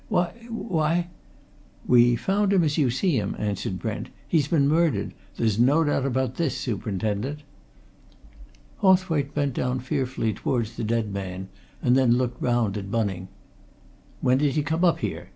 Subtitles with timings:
[0.09, 1.09] Why why"
[1.95, 4.09] "We found him as you see him," answered Brent.
[4.27, 5.13] "He's been murdered!
[5.37, 7.41] There's no doubt about this, superintendent."
[8.77, 11.49] Hawthwaite bent down fearfully towards the dead man,
[11.83, 13.27] and then looked round at Bunning.
[14.21, 15.29] "When did he come up here?"